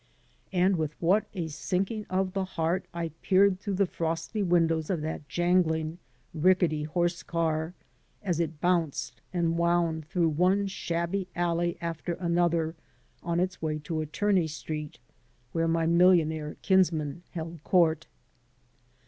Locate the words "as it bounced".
8.23-9.21